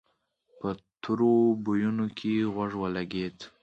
په 0.59 0.69
تروو 1.03 1.55
بويونو 1.63 2.05
کې 2.17 2.33
خوږ 2.53 2.71
ولګېد. 2.81 3.37